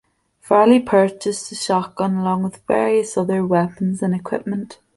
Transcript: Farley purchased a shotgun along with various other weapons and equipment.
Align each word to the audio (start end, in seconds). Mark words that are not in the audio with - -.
Farley 0.39 0.79
purchased 0.79 1.51
a 1.51 1.55
shotgun 1.55 2.15
along 2.15 2.41
with 2.41 2.65
various 2.65 3.15
other 3.19 3.45
weapons 3.45 4.01
and 4.01 4.15
equipment. 4.15 4.79